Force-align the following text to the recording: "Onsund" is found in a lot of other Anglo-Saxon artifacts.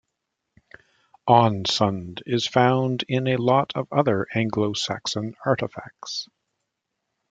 "Onsund" 1.27 2.23
is 2.25 2.47
found 2.47 3.03
in 3.07 3.27
a 3.27 3.37
lot 3.37 3.71
of 3.75 3.87
other 3.93 4.25
Anglo-Saxon 4.33 5.35
artifacts. 5.45 6.27